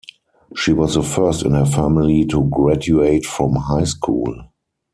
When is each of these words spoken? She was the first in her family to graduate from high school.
She 0.55 0.73
was 0.73 0.95
the 0.95 1.03
first 1.03 1.45
in 1.45 1.51
her 1.51 1.67
family 1.67 2.25
to 2.25 2.43
graduate 2.49 3.23
from 3.23 3.51
high 3.53 3.83
school. 3.83 4.33